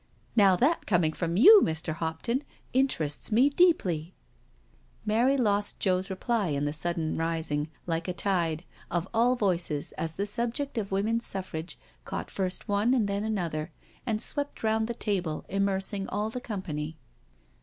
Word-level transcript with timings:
Now, 0.35 0.55
that 0.55 0.87
coining 0.87 1.13
from 1.13 1.37
you, 1.37 1.61
Mr. 1.63 1.93
Hopton, 1.93 2.43
interests 2.73 3.31
me 3.31 3.51
deeply 3.51 4.15
Mary 5.05 5.37
lost 5.37 5.79
Joe's 5.79 6.09
reply 6.09 6.47
in 6.47 6.65
the 6.65 6.73
sudden 6.73 7.17
rising, 7.17 7.69
like 7.85 8.07
a 8.07 8.13
tide, 8.13 8.63
of 8.89 9.07
all 9.13 9.35
voices 9.35 9.91
as 9.99 10.15
the 10.15 10.25
subject 10.25 10.79
of 10.79 10.91
Woman's 10.91 11.27
Suffrage 11.27 11.77
caught 12.03 12.31
first 12.31 12.67
one 12.67 12.95
and 12.95 13.07
then 13.07 13.23
another, 13.23 13.71
and 14.03 14.19
swept 14.23 14.63
round 14.63 14.87
the 14.87 14.95
table, 14.95 15.45
immersing 15.49 16.09
all 16.09 16.31
the 16.31 16.41
company. 16.41 16.97